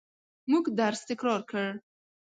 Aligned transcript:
موږ 0.49 0.65
درس 0.79 0.99
تکرار 1.09 1.41
کړ. 1.49 1.65